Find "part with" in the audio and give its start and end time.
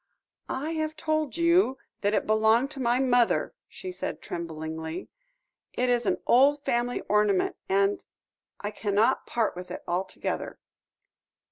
9.27-9.69